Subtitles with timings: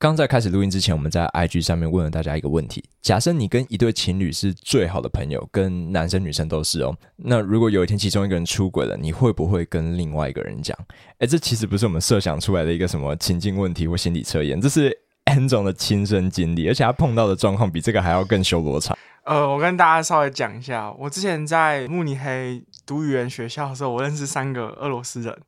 [0.00, 10.74] 刚在开始录音之前，我们在 IG 上面问了大家一个问题：假设你跟一对情侣是最好的朋友，跟男生女生都是哦，那如果有一天其中一个人出轨了，你会不会跟另外一个人讲？
[11.18, 14.90] 哎，这其实不是我们设想出来的一个什么情境问题或心理测验，这是
[15.24, 18.96] N 总的亲身经历，而且他碰到的状况比这个还要更修罗场。
[19.24, 25.38] 呃，我跟大家稍微讲一下，我之前在慕尼黑读语言学校的时候，我认识三个俄罗斯人，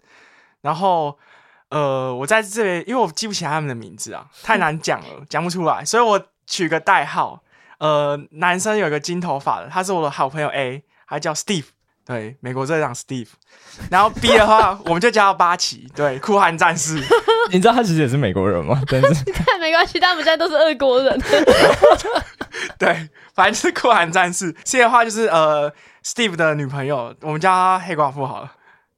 [0.60, 1.16] 然后。
[1.73, 7.43] 呃，我在这里，因为我记不起来他们的名字啊，太难讲了，讲不出来，所以我取个代号。
[7.79, 11.65] 呃，男生有一个金头发的，他是我的好朋友 A，他叫 Steve，
[12.07, 13.27] 对，美国队长 Steve。
[13.91, 17.02] 然后 B 的话，我们就叫八旗，对，酷寒战士。
[17.51, 18.80] 你知道他其实也是美国人吗？
[18.87, 19.24] 但是
[19.59, 21.18] 没关系，他们现在都是俄国人。
[22.79, 24.55] 对，反正就是酷寒战士。
[24.65, 25.73] C 的话就是呃
[26.05, 28.52] ，Steve 的女朋友，我们叫她黑寡妇好了。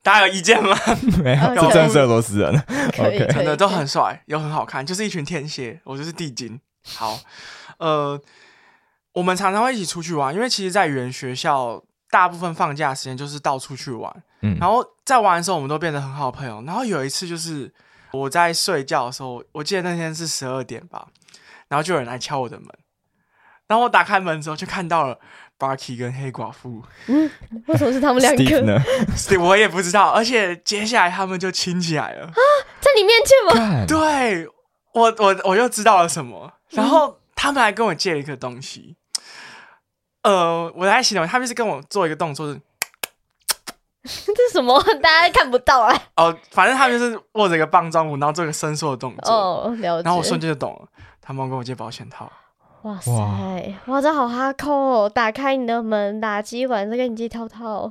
[0.04, 0.76] 大家有意见吗？
[1.24, 2.54] 没有，这真是俄罗斯人。
[2.98, 5.80] OK，真的都很帅，又很好看，就是一群天蝎。
[5.82, 6.60] 我就是地精。
[6.86, 7.18] 好，
[7.78, 8.20] 呃，
[9.14, 14.14] 我们常常会一起出去玩，因为其实，在语言学校，大部分放假时间就是到处去玩。
[14.42, 16.62] 嗯，然后在玩的时候，我们都变得很好朋友。
[16.66, 17.72] 然后有一次，就是
[18.12, 21.08] 我在睡觉的时候，我记得那天是十二点吧，
[21.68, 22.68] 然后就有人来敲我的门。
[23.66, 25.18] 然后我打开门之后，就看到了。
[25.58, 27.30] Barky 跟黑寡妇，嗯，
[27.66, 28.78] 为什么是他们两个呢？
[29.40, 30.10] 我也不知道。
[30.10, 32.34] 而且接下来他们就亲起来了啊，
[32.80, 33.86] 在你面前吗？
[33.86, 34.46] 对，
[34.92, 36.52] 我我我又知道了什么。
[36.70, 38.96] 然后他们还跟我借了一个东西，
[40.22, 42.60] 呃，我来形容，他们是跟我做一个动作，是
[44.34, 44.82] 这什么？
[45.00, 45.96] 大家看不到啊。
[46.16, 49.32] 哦，反正他们就是握着一个棒状物，然后做一个伸缩的动作。
[49.32, 50.04] 哦，了解。
[50.04, 50.88] 然后我瞬间就懂了，
[51.22, 52.30] 他们跟我借保险套。
[52.84, 53.10] 哇塞，
[53.86, 55.08] 哇，这好哈扣哦！
[55.08, 57.88] 打开你的门，打机完再跟你接套套。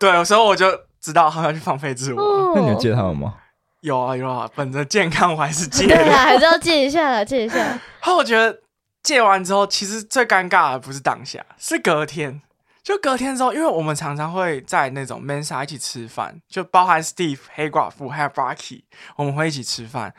[0.00, 0.66] 对，有时候我就
[1.00, 2.20] 知道他们要去放飞自我。
[2.56, 3.36] 那你有借他们吗？
[3.82, 5.86] 有啊有啊，本着健康我还是借。
[5.86, 7.78] 对啊，还是要借一下，借一下。
[8.00, 8.60] 后我觉得
[9.04, 12.42] 借完之后，其实最尴尬的不是当下，是隔天。
[12.82, 18.82] 就隔天之后，因为我们常常会在那种 mensa 一起吃饭，就包含 Steve 黑寡妇还有 Barky，
[19.14, 20.12] 我们会一起吃饭。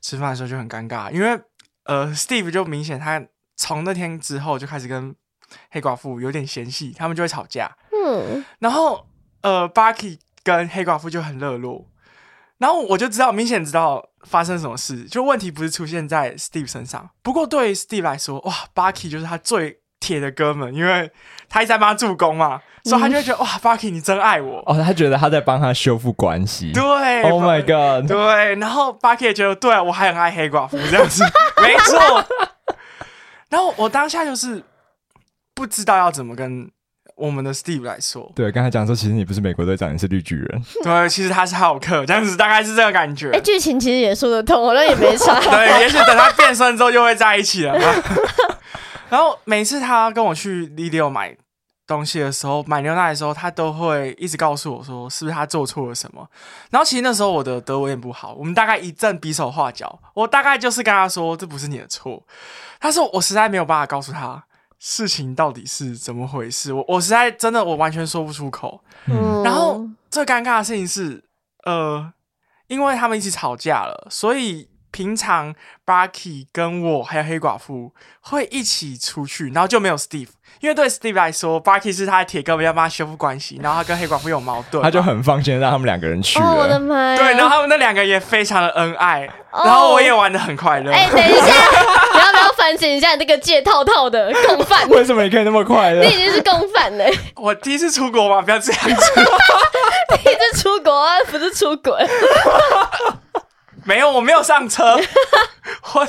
[0.00, 1.40] 吃饭的时候就很尴尬，因为
[1.84, 3.26] 呃，Steve 就明显他。
[3.54, 5.14] 从那天之后就开始跟
[5.70, 7.76] 黑寡妇有点嫌隙，他们就会吵架。
[7.92, 9.06] 嗯，然后
[9.42, 11.86] 呃，Bucky 跟黑寡妇就很热络，
[12.58, 15.04] 然后我就知道，明显知道发生什么事。
[15.04, 21.08] 就问题不是出现在 Steve 身上，不过对 Steve 来说，哇，Bucky 就是他最铁的哥们，因为
[21.48, 24.62] 他一直在帮他助攻嘛，所以他就会觉得哇 b u c k y 你真爱我。
[24.66, 26.72] 哦，他觉得他在帮他修复关系。
[26.72, 31.24] 对，Oh my God，对，然后 b u c k y 也觉得，对我还很爱黑寡妇这样子，
[31.62, 32.24] 没错。
[33.48, 34.62] 然后我当下就是
[35.54, 36.68] 不知道要怎么跟
[37.14, 38.32] 我们的 Steve 来说。
[38.34, 40.62] 对，刚才讲说，其实你不是美国队长，你是绿巨人。
[40.82, 43.30] 对，其实他是浩克，这样子大概是这个感觉。
[43.32, 45.38] 哎，剧情其实也说得通，好像也没差。
[45.44, 47.78] 对，也许等他变身之后就会在一起了。
[49.12, 51.36] 然后每次他跟我去 Lido 买。
[51.84, 56.26] 东西的时候，买牛奶的时候，他都会一直告诉我说，是不是他做错了什么？
[56.70, 62.24] 然后其实那时候我的德文也不好，我们大概一阵比手画脚，我大概就是跟他说，这不是你的错。
[62.80, 64.42] 他说我实在没有办法告诉他
[64.78, 68.82] 事情到底是怎么回事，我我实在真的我完全说不出口。
[69.44, 71.22] 然后最尴尬的事情是，
[71.64, 72.10] 呃，
[72.68, 74.70] 因为他们一起吵架了，所以。
[74.92, 75.54] 平常
[75.84, 80.28] Barky 跟我还有黑寡妇会一起出去，然后就没有 Steve，
[80.60, 87.16] 因为对 Steve 来说，Barky 是他的铁哥们，要帮他修复关系，然后他跟黑寡妇有矛盾，他就很放心让他们两个人去我的妈！
[87.16, 90.92] 对，然后他们那两个也非常的恩爱，然后我也玩的很快乐。
[90.92, 91.46] 哎，等一下，
[92.14, 94.86] 你要不要反省一下你这个借套套的共犯？
[94.90, 96.02] 为什么你可以那么快乐？
[96.04, 97.04] 你已经是共犯了。
[97.36, 98.94] 我第一次出国嘛，不要这样子。
[100.22, 101.92] 第一次出国不是出轨。
[103.84, 104.96] 没有，我没有上车，
[105.94, 106.06] 我，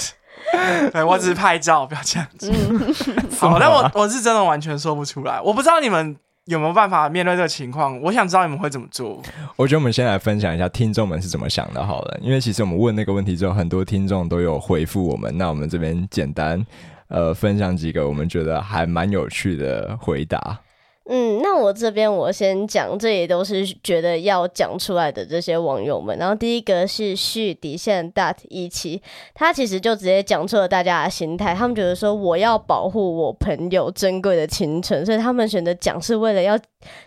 [0.92, 2.52] 对我只是拍照，不要这样子。
[3.40, 6.16] 好，但我 我是真的完全说不出来，我不知道你们
[6.46, 9.22] 有没有办法面对这个情况，我想知道你们会怎么做。
[9.56, 16.64] 我觉得我们先来分享一下听众们是怎么想的，好了，因为其实我们问那个问题之后，很多听众都有回复我们，那我们这边简单
[17.08, 20.60] 呃分享几个我们觉得还蛮有趣的回答。
[21.06, 26.18] 嗯，那我这边我先讲，这也都是觉得要讲出来的这些网友们。
[26.18, 29.02] 然后第一个是续底线 dot 一期，
[29.34, 36.58] 他其实就直接讲出了大家的心态，他们觉得说我要保护我朋友珍贵的青春，所以他们选择讲是为了要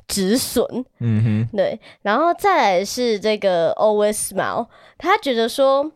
[0.06, 0.62] 止损。
[1.00, 4.66] 嗯哼，对，然后再来是这个 always smile，
[4.98, 5.90] 他觉得说。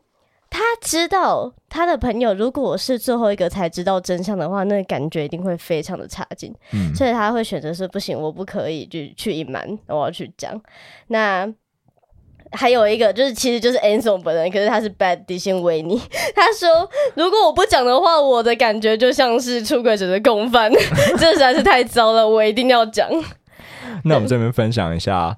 [0.50, 10.60] 他知道他的朋友如果是最后一个才知道真相的话，那感觉一定会非常的差劲，嗯所以他会选择是不行，我不可以去去隐瞒，我要去讲。
[11.06, 11.48] 那
[12.52, 15.96] 还有一个就是，其实就是 Anson 本人，可是他是 Bad 底线维尼。
[16.34, 20.68] 他说，如果我不讲的话，我的感觉就像是出轨者的共犯，
[21.16, 23.08] 这实在是太糟了，我一定要讲。
[24.02, 25.36] 那我们这边分享一下，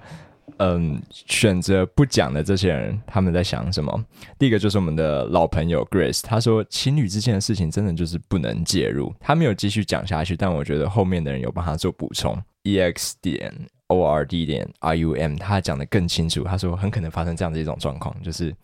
[0.58, 4.04] 嗯，选择不讲的这些人他们在想什么。
[4.38, 9.14] 第一个就是我们的老朋友 Grace，他说情侣之间的事情真的就是不能介入。
[9.20, 12.36] 他没有继续讲下去，但我觉得后面的人有帮他做补充。
[12.64, 13.52] ex 点
[13.88, 16.44] o r d 点 r u m，他讲的更清楚。
[16.44, 18.54] 他说很可能发生这样的一种状况，就是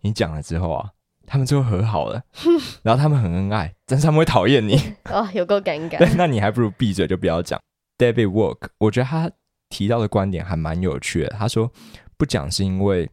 [0.00, 0.88] 你讲了之后啊，
[1.26, 2.20] 他们最后和好了，
[2.82, 4.76] 然后他们很恩爱，但是他们会讨厌你。
[5.10, 7.60] 哦，有够尴对尬。，那你还不如闭嘴，就不要讲。
[7.96, 9.30] David Work，我觉得他
[9.74, 11.30] 提到的观点还蛮有趣的。
[11.30, 11.68] 他说
[12.16, 13.10] 不讲是因为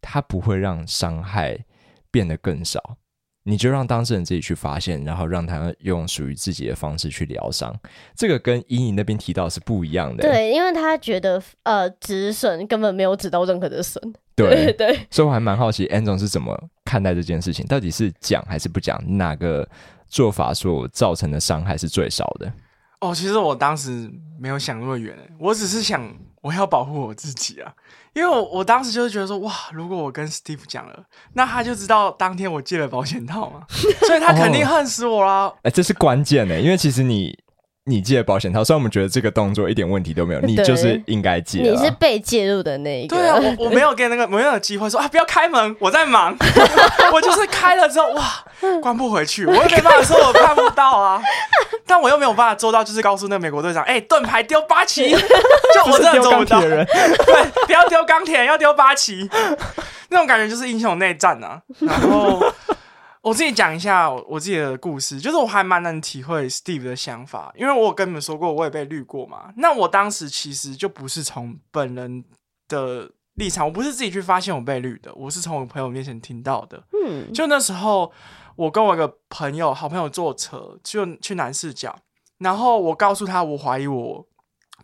[0.00, 1.58] 他不会让伤害
[2.12, 2.80] 变得更少，
[3.42, 7.74] 你就让当事人自己去发现，然后让他用属于自己的方式去疗伤。
[8.14, 10.22] 这个跟伊你那边提到是不一样的。
[10.22, 14.00] 对，因为他觉得呃止损根本没有止到任何的损。
[14.36, 19.02] 对 对对，所以我还蛮好奇 n 总是怎么看待这件事情，到底是讲还是不讲？
[19.18, 19.68] 哪个
[20.06, 22.52] 做法所造成的伤害是最少的？
[23.00, 24.10] 哦，其实我当时
[24.40, 26.02] 没有想那么远，我只是想
[26.40, 27.72] 我要保护我自己啊，
[28.14, 31.04] 因为我我当时就是觉得说，哇，如果我跟 Steve 讲了，
[31.34, 33.62] 那他就知道当天我借了保险套嘛，
[34.06, 35.52] 所以他肯定恨死我啦。
[35.62, 37.38] 哎、这是关键的，因为其实你
[37.86, 41.78] 你借保险套，虽然我们觉得这个动作一点问题都没有，你就是应该借啊。
[41.78, 43.16] 你是被介入的那一个。
[43.16, 46.34] 对啊，我 我没有给那个没有机会说啊，不要开门，我在忙。
[47.12, 48.22] 我就是开了之后，哇，
[48.80, 51.22] 关不回去，我也没办法说我看不到啊。
[51.86, 56.60] 但我又没有办法做到，就是告诉那个美国队长，哎、盾牌丢八旗， 就我真的做不到。
[56.60, 56.86] 丢钢铁人
[57.26, 59.28] 对，不要丢钢铁，要丢八旗，
[60.08, 61.60] 那种感觉就是英雄内战啊。
[61.80, 62.42] 然后
[63.20, 69.52] 我自己讲一下我自己的故事，就是我还蛮能体会 Steve 的想法，因为我有跟你们说过，我也被绿过嘛。
[69.56, 72.24] 那我当时其实就不是从本人
[72.68, 76.82] 的立场，我不是自己去发现我被绿的，我是从我朋友面前听到的。
[77.04, 78.12] 嗯，就那时候，
[78.56, 81.96] 我跟我一个朋友，好朋友坐车，就去南市角，
[82.38, 84.26] 然后我告诉他，我怀疑我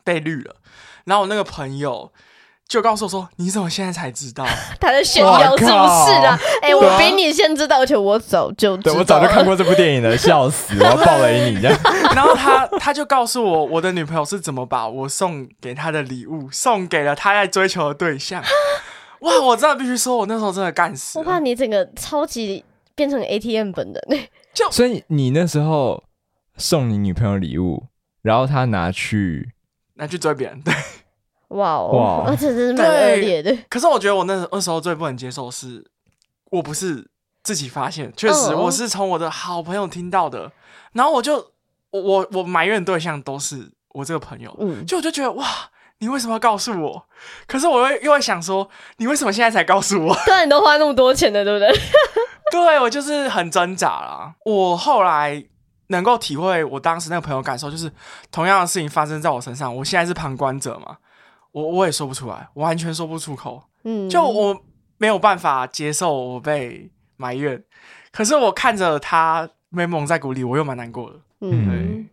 [0.04, 0.56] 被绿了，
[1.04, 2.12] 然后我那个朋友
[2.68, 4.44] 就告诉我说：“你怎么现在才知道
[4.80, 6.38] 他在炫耀是不是啊？
[6.62, 10.74] 哎、我比你先知道，而且我早就知道对我早就看过这部电影了，笑死！
[10.78, 11.78] 我要爆雷你这样。
[12.14, 18.42] ”然后他他就告诉我，我的女朋友是怎么把我送给她的礼物送给了他在追求的对象。
[19.20, 19.38] 哇！
[19.40, 21.38] 我真的必须说，我那时候真的干死我怕。
[21.38, 22.64] 你整个超级
[22.94, 24.28] 变成 ATM 本人。
[24.70, 26.02] 所以你那时候
[26.56, 27.84] 送你女朋友礼物，
[28.22, 29.52] 然后她拿去，
[29.94, 30.74] 拿去追别人，对。
[31.48, 33.56] 哇哦，哇哇，这真是蛮恶劣的。
[33.68, 35.84] 可是我觉得我那那时候最不能接受是，
[36.50, 37.10] 我不是
[37.42, 40.52] 自己发现，确实嗯我是从我的好朋友听到的，
[40.92, 41.36] 然后我就
[41.90, 45.44] 我我我埋怨对象都是我这个朋友，嗯，就我就觉得哇，
[45.98, 47.04] 你为什么要告诉我？
[47.48, 50.14] 可是我又又会想说，你为什么现在才告诉我？
[50.26, 51.68] 对啊，你都花那么多钱了，对不对？
[52.52, 54.34] 对我就是很挣扎啦。
[54.44, 55.42] 我后来
[55.88, 57.90] 能够体会我当时那个朋友感受，就是
[58.30, 60.96] 同样的事情发生在我身上，我现在是旁观者嘛，
[61.52, 63.62] 我我也说不出来，我完全说不出口。
[63.84, 64.56] 嗯，就我
[64.98, 67.62] 没有办法接受我被埋怨，
[68.12, 71.16] 可是我看着他被蒙在鼓里，我又蛮难过的。
[71.40, 72.08] 嗯，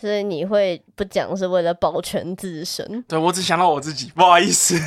[0.00, 3.04] 所以你会不讲是为了保全自身。
[3.08, 4.78] 对我只想到我自己，不好意思。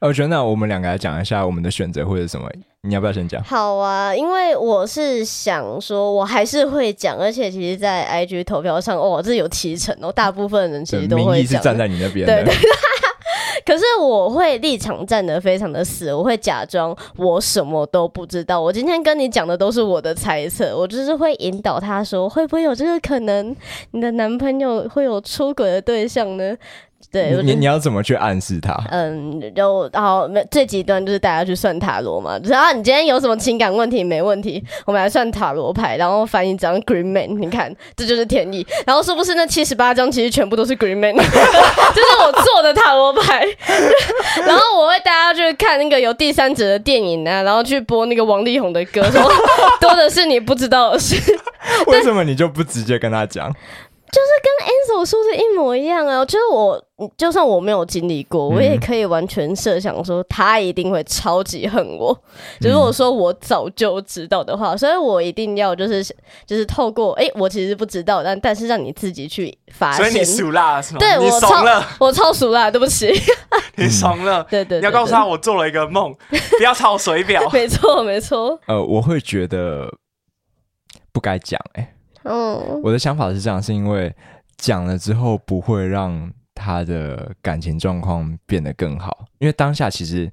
[0.00, 2.48] 我觉得那我们两个来讲一下我们的选择会是什么。
[2.84, 3.40] 你要不要先讲？
[3.44, 11.62] 好啊，因为我是想说，我还是会讲，而且其实，在 IG 投票上，哦，这有提成哦，大部分人其实都会讲。
[11.62, 12.52] 站在你那边对对，
[13.64, 18.60] 可是我会立场站得非常的死，我会假装我什么都不知道。
[18.60, 23.54] 我今天跟你讲的都是我的猜测，我就是会引导他说，会不会有这个可能？
[23.92, 26.56] 你的男朋友会有出轨的对象呢？
[27.10, 28.74] 对，你你要怎么去暗示他？
[28.90, 43.46] 嗯，就好，没最极端就是大家去算塔罗嘛，就是啊，你今天有什么情感问题没问题，我们来算塔罗牌，然后翻一张 Green Man，你看这就是天意，然后是不是那七十八张其实全部都是 Green Man， 这是我做的塔罗牌，
[44.46, 49.30] 然后我会带大家去看那个有第三者的电影啊，然后去播那个王力宏的歌，说
[49.78, 51.14] 多的是你不知道的事。
[51.86, 53.54] 为什么你就不直接跟他讲？
[54.12, 56.18] Anson 子我说的一模一样啊！
[56.18, 62.16] 我觉得我就算我没有经历过，我也可以完全设想说他一定会超级恨我。
[62.60, 66.04] 就如果说我早就知道的话，所以我一定要就是
[66.44, 70.36] 就是透过哎、我其实不知道，但但是让你自己去发所以你现。
[70.36, 70.98] 熟辣是吗？
[70.98, 73.12] 对你我超怂了，我超熟啦，对不起。
[73.76, 74.44] 你怂了。
[74.50, 76.14] 对对对你要告诉他我做了一个梦，
[76.58, 77.48] 不要抄水表。
[77.52, 78.58] 没错没错。
[78.66, 79.92] 呃，我会觉得
[81.12, 81.91] 不该讲、欸。
[82.24, 84.14] 嗯，我的想法是这样，是因为
[84.56, 90.30] 讲了之后不会让他的感情状况变得更好，因为当下其实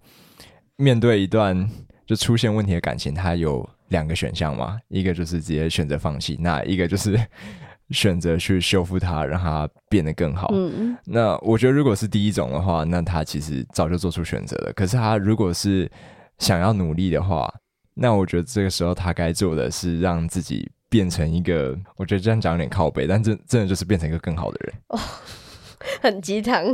[0.75, 1.69] 面对一段
[2.05, 7.19] 就出现问题的感情，他有两个选项嘛，一个就是直接选择放弃，那一个就是
[7.91, 10.51] 选择去修复它，让它变得更好。
[10.53, 14.73] 嗯，那我觉得如果是第一种的话，那他其实早就做出选择了。
[14.73, 15.89] 可是他如果是
[16.37, 17.51] 想要努力的话，
[17.95, 24.99] 那我觉得这个时候他该做的是让自己变成一个，我觉得这样讲有点靠背，但真真的就是变成一个更好的人哦。
[26.01, 26.65] 很鸡汤。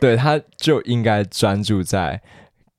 [0.00, 2.20] 对，他就应该专注在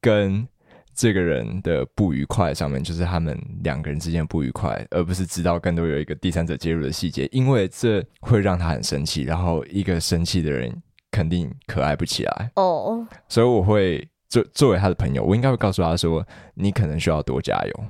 [0.01, 0.47] 跟
[0.95, 12.51] 这个人的不愉快上面，就是他们两个人之间的不愉快，而不是知道更多有一个第三者介入的细节，因为这会让他很生气，然后一个生气的人肯定可爱不起来。
[12.55, 16.25] 哦，所以我会作作为他的朋友，我应该会告诉他说，
[16.55, 17.85] 你可能需要多加油，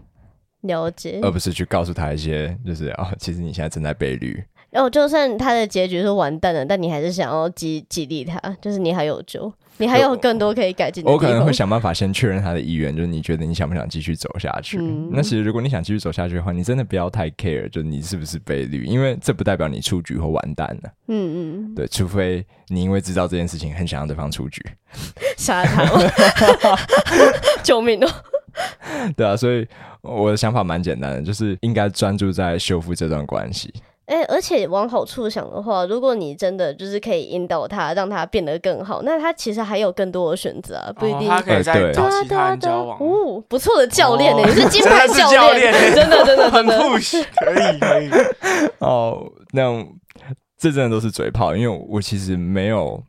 [0.66, 1.20] 了解。
[1.22, 4.44] 而不是去告诉他一些就是哦，其实你现在正在被绿。
[4.72, 11.02] 然哦，就算他的结局是完蛋了，但你还是想要激激励他，就是你还有救，你还有更多可以改进。
[11.06, 14.78] 我可能会想办法先确认他的意愿，就是你觉得你想不想继续走下去？
[14.82, 20.92] 嗯那其实如果你想继续走下去的话，你真的不要太 care，就是你是不是被绿，因为这不代表你出局或完蛋了。
[21.08, 24.62] 嗯嗯，对，除非你因为知道这件事情很想让对方出局。
[25.38, 25.86] 杀他，
[27.64, 28.10] 救命哦！
[29.16, 29.68] 对啊，所以
[30.02, 33.74] 我的想法蛮简单的，就是应该专注在修复这段关系。
[34.08, 41.22] 哎、而且往好处想的话，如果你真的就是可以引导他，让他变得更好，那他其实还有更多的选择啊，不一定。
[41.22, 43.00] 哦他可以呃对再找对啊其他对啊对啊人交往。
[43.00, 46.84] 哦，不错的教练呢、哦你是金牌教练，练真的真的很真的。
[46.84, 48.10] push，可以可以。
[48.78, 49.84] 哦，那
[50.56, 53.04] 这真的都是嘴炮，因为我其实没有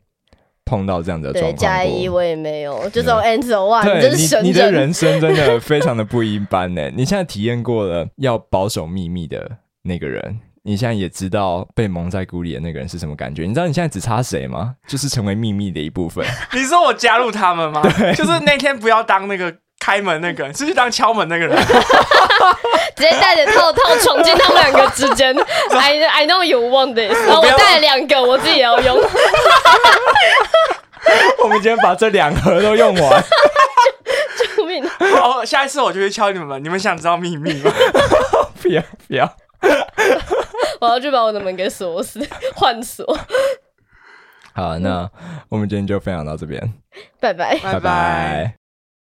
[0.67, 1.59] 碰到这样的状对，况对。
[1.59, 6.89] 加一我也没有，就这种 answer 哇，你对真是神你，你的人生真的非常的不一般呢。
[6.93, 9.49] 你现在体验过了要保守秘密的
[9.83, 13.43] 那个人，你现在也知道被蒙在鼓里的那个人是什么感觉。
[13.43, 14.75] 你知道你现在只差谁吗？
[14.85, 16.25] 就是成为秘密的一部分。
[16.53, 17.81] 你说我加入他们吗？
[18.13, 21.57] 就是那天不要当那个开门那个人， 是去当敲门那个人。
[22.95, 25.35] 直接带着套套闯进他们两个之间。
[25.69, 28.97] I I know you want this，然后我带了两个，我自己也要用。
[31.43, 33.23] 我们今天把这两盒都用完，
[34.57, 34.83] 救命！
[35.21, 36.63] 好，下一次我就去敲你们门。
[36.63, 37.71] 你们想知道秘密吗？
[38.61, 39.31] 不要不要。
[40.81, 42.19] 我要去把我的门给锁死，
[42.55, 43.05] 换锁。
[44.53, 45.07] 好，那
[45.49, 46.73] 我们今天就分享到这边，
[47.19, 47.59] 拜拜。
[47.59, 48.56] 拜拜